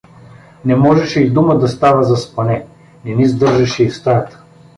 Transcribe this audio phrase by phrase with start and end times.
[0.65, 2.65] Не можеше и дума да става за спане,
[3.05, 4.43] не ни сдържаше и в стаята.